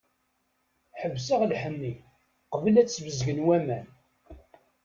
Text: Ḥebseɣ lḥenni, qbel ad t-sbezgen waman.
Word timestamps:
Ḥebseɣ 0.99 1.41
lḥenni, 1.51 1.93
qbel 2.53 2.75
ad 2.77 2.87
t-sbezgen 2.87 3.39
waman. 3.45 3.87